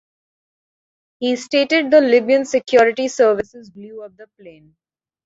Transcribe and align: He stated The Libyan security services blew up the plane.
He 1.19 1.35
stated 1.35 1.91
The 1.91 2.01
Libyan 2.01 2.45
security 2.45 3.07
services 3.07 3.69
blew 3.69 4.01
up 4.01 4.17
the 4.17 4.25
plane. 4.41 4.75